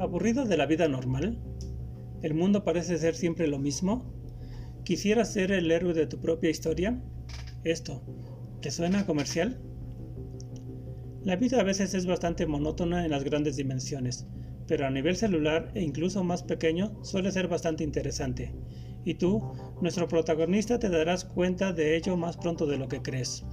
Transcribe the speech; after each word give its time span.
¿Aburrido 0.00 0.46
de 0.46 0.56
la 0.56 0.64
vida 0.64 0.88
normal? 0.88 1.38
¿El 2.22 2.32
mundo 2.32 2.64
parece 2.64 2.96
ser 2.96 3.14
siempre 3.14 3.46
lo 3.46 3.58
mismo? 3.58 4.10
¿Quisieras 4.82 5.30
ser 5.30 5.52
el 5.52 5.70
héroe 5.70 5.92
de 5.92 6.06
tu 6.06 6.18
propia 6.18 6.48
historia? 6.48 6.98
Esto, 7.64 8.02
¿te 8.62 8.70
suena 8.70 9.04
comercial? 9.04 9.60
La 11.22 11.36
vida 11.36 11.60
a 11.60 11.64
veces 11.64 11.92
es 11.92 12.06
bastante 12.06 12.46
monótona 12.46 13.04
en 13.04 13.10
las 13.10 13.24
grandes 13.24 13.56
dimensiones, 13.56 14.26
pero 14.66 14.86
a 14.86 14.90
nivel 14.90 15.16
celular 15.16 15.70
e 15.74 15.82
incluso 15.82 16.24
más 16.24 16.44
pequeño 16.44 17.04
suele 17.04 17.30
ser 17.30 17.48
bastante 17.48 17.84
interesante. 17.84 18.54
Y 19.04 19.16
tú, 19.16 19.52
nuestro 19.82 20.08
protagonista, 20.08 20.78
te 20.78 20.88
darás 20.88 21.26
cuenta 21.26 21.74
de 21.74 21.94
ello 21.94 22.16
más 22.16 22.38
pronto 22.38 22.64
de 22.64 22.78
lo 22.78 22.88
que 22.88 23.02
crees. 23.02 23.44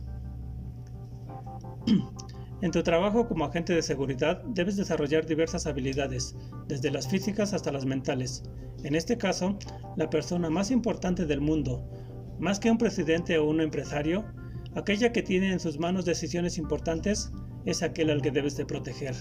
En 2.59 2.71
tu 2.71 2.81
trabajo 2.81 3.27
como 3.27 3.45
agente 3.45 3.75
de 3.75 3.83
seguridad 3.83 4.41
debes 4.45 4.77
desarrollar 4.77 5.27
diversas 5.27 5.67
habilidades, 5.67 6.35
desde 6.67 6.89
las 6.89 7.07
físicas 7.07 7.53
hasta 7.53 7.71
las 7.71 7.85
mentales. 7.85 8.43
En 8.83 8.95
este 8.95 9.15
caso, 9.15 9.59
la 9.95 10.09
persona 10.09 10.49
más 10.49 10.71
importante 10.71 11.27
del 11.27 11.39
mundo, 11.39 11.87
más 12.39 12.59
que 12.59 12.71
un 12.71 12.79
presidente 12.79 13.37
o 13.37 13.47
un 13.47 13.61
empresario, 13.61 14.25
aquella 14.75 15.11
que 15.11 15.21
tiene 15.21 15.51
en 15.51 15.59
sus 15.59 15.77
manos 15.77 16.05
decisiones 16.05 16.57
importantes, 16.57 17.31
es 17.65 17.83
aquel 17.83 18.09
al 18.09 18.23
que 18.23 18.31
debes 18.31 18.57
de 18.57 18.65
proteger. 18.65 19.15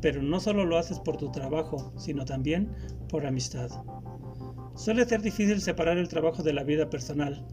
Pero 0.00 0.20
no 0.20 0.40
solo 0.40 0.64
lo 0.64 0.76
haces 0.76 0.98
por 0.98 1.16
tu 1.18 1.30
trabajo, 1.30 1.92
sino 1.96 2.24
también 2.24 2.72
por 3.08 3.26
amistad. 3.26 3.70
Suele 4.74 5.04
ser 5.04 5.22
difícil 5.22 5.60
separar 5.60 5.98
el 5.98 6.08
trabajo 6.08 6.42
de 6.42 6.52
la 6.52 6.64
vida 6.64 6.90
personal, 6.90 7.46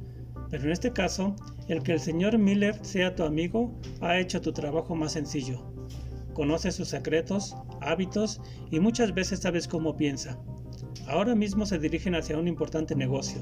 pero 0.54 0.66
en 0.66 0.72
este 0.72 0.94
caso, 0.94 1.36
el 1.68 1.82
que 1.82 1.94
el 1.94 2.00
señor 2.00 2.38
Miller 2.38 2.78
sea 2.86 3.16
tu 3.16 3.24
amigo 3.24 3.74
ha 4.02 4.20
hecho 4.20 4.40
tu 4.40 4.54
trabajo 4.54 4.94
más 4.94 5.14
sencillo. 5.14 5.66
Conoces 6.36 6.76
sus 6.76 6.90
secretos, 6.90 7.56
hábitos 7.82 8.40
y 8.70 8.80
muchas 8.80 9.16
veces 9.16 9.40
sabes 9.40 9.68
cómo 9.68 9.98
piensa. 9.98 10.40
Ahora 11.08 11.34
mismo 11.34 11.66
se 11.66 11.80
dirigen 11.80 12.14
hacia 12.14 12.38
un 12.38 12.48
importante 12.48 12.96
negocio, 12.96 13.42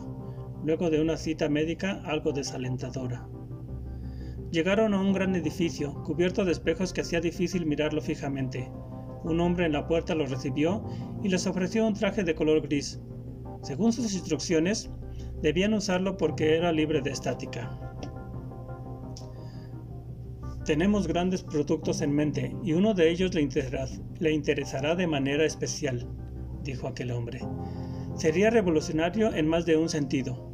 luego 0.64 0.90
de 0.90 1.02
una 1.02 1.18
cita 1.18 1.50
médica 1.50 2.02
algo 2.06 2.32
desalentadora. 2.32 3.28
Llegaron 4.50 4.94
a 4.94 5.02
un 5.02 5.12
gran 5.12 5.36
edificio, 5.36 5.94
cubierto 6.06 6.46
de 6.46 6.54
espejos 6.54 6.94
que 6.94 7.02
hacía 7.02 7.20
difícil 7.20 7.66
mirarlo 7.66 8.00
fijamente. 8.00 8.72
Un 9.26 9.42
hombre 9.42 9.66
en 9.66 9.74
la 9.74 9.86
puerta 9.86 10.16
los 10.16 10.32
recibió 10.32 10.86
y 11.22 11.28
les 11.28 11.46
ofreció 11.46 11.86
un 11.86 11.94
traje 11.94 12.24
de 12.24 12.36
color 12.36 12.62
gris. 12.62 13.02
Según 13.64 13.92
sus 13.92 14.14
instrucciones, 14.14 14.90
Debían 15.42 15.74
usarlo 15.74 16.18
porque 16.18 16.56
era 16.56 16.72
libre 16.72 17.02
de 17.02 17.12
estática. 17.12 17.92
Tenemos 20.66 21.08
grandes 21.08 21.42
productos 21.42 22.02
en 22.02 22.14
mente 22.14 22.56
y 22.64 22.74
uno 22.74 22.94
de 22.94 23.10
ellos 23.10 23.34
le, 23.34 24.32
interesará 24.32 24.96
de 24.96 25.08
manera 25.08 25.44
especial, 25.44 26.08
dijo 26.64 26.88
aquel 26.88 27.12
hombre. 27.12 27.40
Sería 28.16 28.52
revolucionario 28.52 29.34
en 29.34 29.48
más 29.48 29.66
de 29.66 29.78
un 29.78 29.90
sentido. 29.90 30.52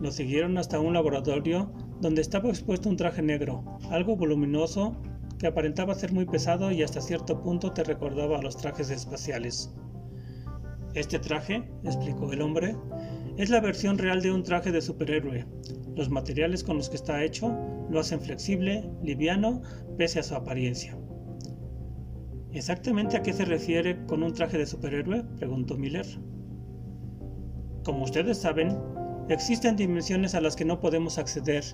Lo 0.00 0.10
siguieron 0.10 0.56
hasta 0.56 0.80
un 0.80 0.94
laboratorio 0.94 1.72
donde 2.00 2.22
estaba 2.22 2.48
expuesto 2.48 2.88
un 2.88 2.96
traje 2.96 3.20
negro, 3.20 3.78
algo 3.90 4.16
voluminoso 4.16 4.96
que 5.38 5.46
aparentaba 5.46 5.94
ser 5.94 6.12
muy 6.12 6.24
pesado 6.24 6.72
y 6.72 6.82
hasta 6.82 7.00
cierto 7.00 7.42
punto 7.42 7.72
te 7.72 7.84
recordaba 7.84 8.38
a 8.38 8.42
los 8.42 8.56
trajes 8.56 8.90
espaciales. 8.90 9.74
Este 10.94 11.18
traje, 11.18 11.64
explicó 11.84 12.32
el 12.32 12.42
hombre, 12.42 12.76
es 13.38 13.48
la 13.48 13.60
versión 13.60 13.96
real 13.96 14.20
de 14.20 14.30
un 14.30 14.42
traje 14.42 14.70
de 14.72 14.82
superhéroe. 14.82 15.46
Los 15.96 16.10
materiales 16.10 16.62
con 16.62 16.76
los 16.76 16.90
que 16.90 16.96
está 16.96 17.24
hecho 17.24 17.56
lo 17.90 17.98
hacen 17.98 18.20
flexible, 18.20 18.90
liviano, 19.02 19.62
pese 19.96 20.20
a 20.20 20.22
su 20.22 20.34
apariencia. 20.34 20.98
¿Exactamente 22.52 23.16
a 23.16 23.22
qué 23.22 23.32
se 23.32 23.46
refiere 23.46 24.04
con 24.04 24.22
un 24.22 24.34
traje 24.34 24.58
de 24.58 24.66
superhéroe? 24.66 25.24
preguntó 25.38 25.78
Miller. 25.78 26.06
Como 27.84 28.04
ustedes 28.04 28.36
saben, 28.36 28.78
existen 29.30 29.76
dimensiones 29.76 30.34
a 30.34 30.42
las 30.42 30.56
que 30.56 30.66
no 30.66 30.78
podemos 30.78 31.16
acceder, 31.16 31.64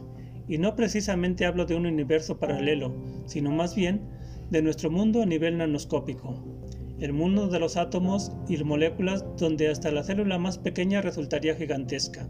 y 0.47 0.59
no 0.59 0.77
precisamente 0.77 1.45
hablo 1.45 1.67
de 1.67 1.75
un 1.75 1.87
universo 1.87 2.39
paralelo, 2.39 2.95
sino 3.27 3.50
más 3.50 3.75
bien 3.75 4.09
de 4.50 4.62
nuestro 4.62 4.93
mundo 4.93 5.23
a 5.23 5.27
nivel 5.27 5.59
nanoscópico 5.59 6.59
el 7.01 7.13
mundo 7.13 7.49
de 7.49 7.61
los 7.61 7.77
átomos 7.77 8.33
y 8.49 8.63
moléculas 8.65 9.25
donde 9.37 9.69
hasta 9.69 9.93
la 9.93 10.03
célula 10.03 10.39
más 10.39 10.59
pequeña 10.59 11.01
resultaría 11.01 11.55
gigantesca. 11.55 12.29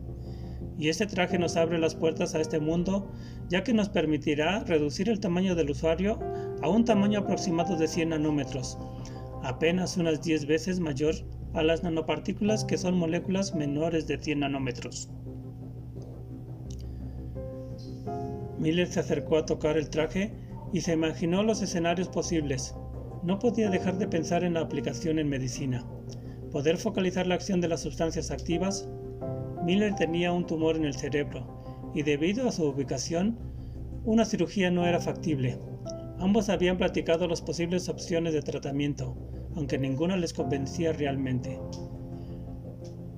Y 0.79 0.89
este 0.89 1.07
traje 1.07 1.39
nos 1.39 1.57
abre 1.57 1.79
las 1.79 1.95
puertas 1.95 2.35
a 2.35 2.41
este 2.41 2.61
mundo, 2.61 3.11
ya 3.49 3.65
que 3.65 3.73
nos 3.73 3.89
permitirá 3.89 4.63
reducir 4.65 5.09
el 5.09 5.21
tamaño 5.21 5.55
del 5.55 5.71
usuario 5.71 6.19
a 6.63 6.69
un 6.69 6.85
tamaño 6.85 7.21
aproximado 7.21 7.77
de 7.77 7.89
100 7.89 8.11
nanómetros, 8.11 8.79
apenas 9.43 9.97
unas 9.97 10.23
10 10.23 10.47
veces 10.47 10.81
mayor 10.81 11.15
a 11.55 11.63
las 11.63 11.83
nanopartículas 11.83 12.65
que 12.65 12.79
son 12.79 12.97
moléculas 12.97 13.55
menores 13.55 14.07
de 14.07 14.19
100 14.19 14.41
nanómetros. 14.41 15.09
Miller 18.59 18.89
se 18.89 19.01
acercó 19.01 19.39
a 19.39 19.47
tocar 19.47 19.77
el 19.77 19.89
traje 19.89 20.33
y 20.73 20.81
se 20.81 20.93
imaginó 20.93 21.43
los 21.43 21.63
escenarios 21.63 22.09
posibles, 22.09 22.75
no 23.23 23.39
podía 23.39 23.71
dejar 23.71 23.99
de 23.99 24.09
pensar 24.09 24.45
en 24.45 24.55
la 24.55 24.61
aplicación 24.61 25.19
en 25.19 25.29
medicina. 25.29 25.85
Poder 26.51 26.77
focalizar 26.77 27.27
la 27.27 27.35
acción 27.35 27.61
de 27.61 27.69
las 27.69 27.81
sustancias 27.81 28.31
activas. 28.31 28.89
Miller 29.65 29.95
tenía 29.95 30.33
un 30.33 30.47
tumor 30.47 30.77
en 30.77 30.85
el 30.85 30.95
cerebro 30.95 31.91
y 31.95 32.03
debido 32.03 32.49
a 32.49 32.53
su 32.53 32.65
ubicación, 32.65 33.39
una 34.05 34.25
cirugía 34.25 34.71
no 34.71 34.87
era 34.87 35.01
factible. 35.01 35.59
Ambos 36.19 36.49
habían 36.49 36.79
platicado 36.79 37.29
las 37.29 37.43
posibles 37.43 37.89
opciones 37.89 38.33
de 38.33 38.43
tratamiento, 38.43 39.17
aunque 39.55 39.79
ninguna 39.79 40.17
les 40.17 40.33
convencía 40.33 40.93
realmente. 40.93 41.59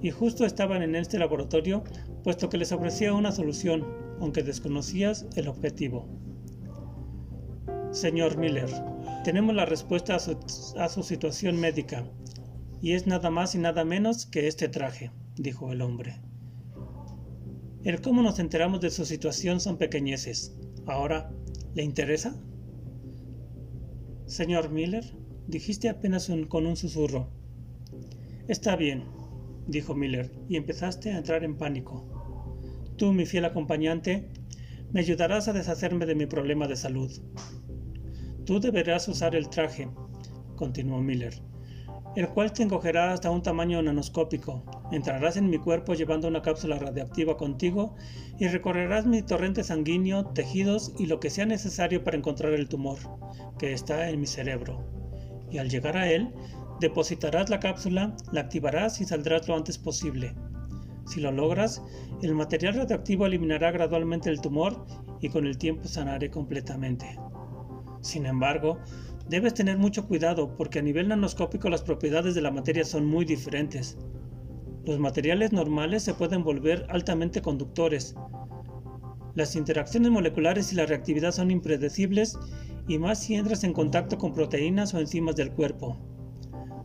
Y 0.02 0.10
justo 0.10 0.44
estaban 0.44 0.82
en 0.82 0.96
este 0.96 1.18
laboratorio, 1.18 1.84
puesto 2.24 2.48
que 2.48 2.58
les 2.58 2.72
ofrecía 2.72 3.12
una 3.12 3.32
solución, 3.32 3.86
aunque 4.20 4.42
desconocías 4.42 5.26
el 5.36 5.48
objetivo. 5.48 6.08
Señor 7.90 8.36
Miller, 8.38 8.70
tenemos 9.24 9.54
la 9.54 9.66
respuesta 9.66 10.16
a 10.16 10.88
su, 10.88 11.02
situación 11.02 11.60
médica, 11.60 12.06
y 12.80 12.92
es 12.92 13.06
nada 13.06 13.30
más 13.30 13.54
y 13.54 13.58
nada 13.58 13.84
menos 13.84 14.26
que 14.26 14.46
este 14.46 14.68
traje, 14.68 15.10
dijo 15.36 15.72
el 15.72 15.82
hombre. 15.82 16.20
El 17.84 18.00
cómo 18.00 18.22
nos 18.22 18.38
enteramos 18.38 18.80
de 18.80 18.90
su 18.90 19.04
situación 19.04 19.60
son 19.60 19.76
pequeñeces. 19.76 20.56
Ahora, 20.86 21.30
¿le 21.74 21.82
interesa? 21.82 22.40
Señor 24.26 24.70
Miller, 24.70 25.04
dijiste 25.46 25.88
apenas 25.88 26.30
con 26.48 26.66
un 26.66 26.76
susurro. 26.76 27.28
Está 28.48 28.76
bien, 28.76 29.04
dijo 29.66 29.94
Miller, 29.94 30.30
y 30.48 30.56
empezaste 30.56 31.10
a 31.12 31.18
entrar 31.18 31.44
en 31.44 31.56
pánico. 31.56 32.06
Tú, 32.96 33.12
mi 33.12 33.26
fiel 33.26 33.44
acompañante, 33.44 34.28
me 34.92 35.00
ayudarás 35.00 35.48
a 35.48 35.52
deshacerme 35.52 36.06
de 36.06 36.14
mi 36.14 36.26
problema 36.26 36.66
de 36.66 36.76
salud. 36.76 37.10
Tú 38.50 38.58
deberás 38.58 39.06
usar 39.06 39.36
el 39.36 39.48
traje, 39.48 39.88
continuó 40.56 41.00
Miller, 41.00 41.40
el 42.16 42.28
cual 42.30 42.52
te 42.52 42.64
encogerá 42.64 43.12
hasta 43.12 43.30
un 43.30 43.44
tamaño 43.44 43.80
nanoscópico. 43.80 44.64
Entrarás 44.90 45.36
en 45.36 45.48
mi 45.48 45.58
cuerpo 45.58 45.94
llevando 45.94 46.26
una 46.26 46.42
cápsula 46.42 46.76
radiactiva 46.76 47.36
contigo 47.36 47.94
y 48.40 48.48
recorrerás 48.48 49.06
mi 49.06 49.22
torrente 49.22 49.62
sanguíneo, 49.62 50.26
tejidos 50.32 50.92
y 50.98 51.06
lo 51.06 51.20
que 51.20 51.30
sea 51.30 51.46
necesario 51.46 52.02
para 52.02 52.16
encontrar 52.16 52.52
el 52.54 52.68
tumor, 52.68 52.98
que 53.56 53.72
está 53.72 54.10
en 54.10 54.18
mi 54.18 54.26
cerebro. 54.26 54.84
Y 55.48 55.58
al 55.58 55.70
llegar 55.70 55.96
a 55.96 56.10
él, 56.10 56.34
depositarás 56.80 57.50
la 57.50 57.60
cápsula, 57.60 58.16
la 58.32 58.40
activarás 58.40 59.00
y 59.00 59.04
saldrás 59.04 59.46
lo 59.46 59.54
antes 59.54 59.78
posible. 59.78 60.34
Si 61.06 61.20
lo 61.20 61.30
logras, 61.30 61.80
el 62.20 62.34
material 62.34 62.74
radioactivo 62.74 63.26
eliminará 63.26 63.70
gradualmente 63.70 64.28
el 64.28 64.40
tumor 64.40 64.84
y 65.20 65.28
con 65.28 65.46
el 65.46 65.56
tiempo 65.56 65.86
sanaré 65.86 66.30
completamente. 66.30 67.16
Sin 68.00 68.26
embargo, 68.26 68.78
debes 69.28 69.54
tener 69.54 69.78
mucho 69.78 70.06
cuidado 70.06 70.56
porque 70.56 70.78
a 70.78 70.82
nivel 70.82 71.08
nanoscópico 71.08 71.68
las 71.68 71.82
propiedades 71.82 72.34
de 72.34 72.42
la 72.42 72.50
materia 72.50 72.84
son 72.84 73.06
muy 73.06 73.24
diferentes. 73.24 73.98
Los 74.84 74.98
materiales 74.98 75.52
normales 75.52 76.02
se 76.02 76.14
pueden 76.14 76.42
volver 76.42 76.86
altamente 76.88 77.42
conductores. 77.42 78.14
Las 79.34 79.54
interacciones 79.54 80.10
moleculares 80.10 80.72
y 80.72 80.76
la 80.76 80.86
reactividad 80.86 81.32
son 81.32 81.50
impredecibles 81.50 82.38
y 82.88 82.98
más 82.98 83.20
si 83.20 83.34
entras 83.34 83.62
en 83.62 83.72
contacto 83.72 84.18
con 84.18 84.32
proteínas 84.32 84.94
o 84.94 84.98
enzimas 84.98 85.36
del 85.36 85.52
cuerpo. 85.52 85.96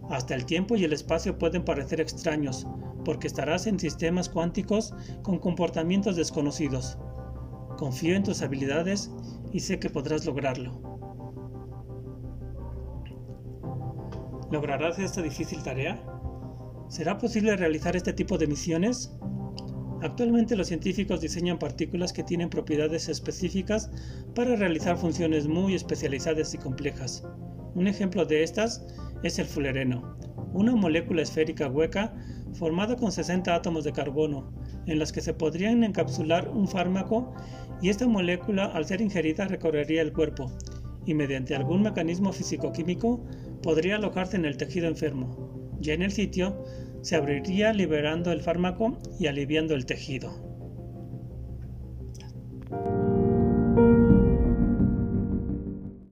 Hasta 0.10 0.36
el 0.36 0.46
tiempo 0.46 0.76
y 0.76 0.84
el 0.84 0.94
espacio 0.94 1.40
pueden 1.40 1.66
parecer 1.66 2.00
extraños, 2.00 2.68
porque 3.04 3.28
estarás 3.28 3.66
en 3.66 3.80
sistemas 3.80 4.30
cuánticos 4.30 4.94
con 5.24 5.40
comportamientos 5.40 6.16
desconocidos. 6.16 7.00
Confío 7.78 8.16
en 8.16 8.24
tus 8.24 8.42
habilidades 8.42 9.10
y 9.52 9.62
sé 9.62 9.80
que 9.80 9.90
podrás 9.90 10.26
lograrlo. 10.26 10.95
¿Lograrás 14.52 15.00
esta 15.00 15.24
difícil 15.24 15.64
tarea? 15.64 16.00
¿Será 16.88 17.18
posible 17.18 17.56
realizar 17.56 17.96
este 17.96 18.14
tipo 18.14 18.38
de 18.38 18.46
misiones? 18.46 19.18
Actualmente 20.04 20.56
los 20.56 20.68
científicos 20.68 21.20
diseñan 21.20 21.58
partículas 21.58 22.14
que 22.14 22.24
tienen 22.24 22.52
propiedades 22.52 23.10
específicas 23.10 23.90
para 24.36 24.56
realizar 24.56 24.98
funciones 24.98 25.48
muy 25.48 25.74
especializadas 25.74 26.54
y 26.54 26.60
complejas. 26.60 27.24
Un 27.74 27.88
ejemplo 27.88 28.24
de 28.24 28.44
estas 28.44 28.86
es 29.24 29.40
el 29.40 29.48
fulereno, 29.48 30.16
una 30.54 30.76
molécula 30.76 31.24
esférica 31.24 31.68
hueca 31.68 32.14
formada 32.54 32.96
con 32.96 33.12
60 33.12 33.54
átomos 33.54 33.84
de 33.84 33.94
carbono, 33.94 34.54
en 34.86 35.00
las 35.00 35.12
que 35.12 35.22
se 35.22 35.34
podrían 35.34 35.84
encapsular 35.84 36.50
un 36.50 36.68
fármaco 36.68 37.34
y 37.82 37.90
esta 37.90 38.08
molécula 38.08 38.66
al 38.66 38.86
ser 38.86 39.02
ingerida 39.02 39.46
recorrería 39.46 40.04
el 40.04 40.14
cuerpo 40.14 40.52
y 41.06 41.14
mediante 41.14 41.56
algún 41.56 41.82
mecanismo 41.82 42.32
físico-químico 42.32 43.24
podría 43.66 43.96
alojarse 43.96 44.38
en 44.38 44.46
el 44.46 44.58
tejido 44.58 44.88
enfermo. 44.88 45.74
Ya 45.80 45.96
en 45.96 46.04
el 46.04 46.12
sitio 46.12 46.64
se 47.02 47.16
abriría 47.16 47.74
liberando 47.74 48.32
el 48.32 48.42
fármaco 48.42 49.00
y 49.20 49.26
aliviando 49.26 49.74
el 49.74 49.88
tejido. 49.88 50.55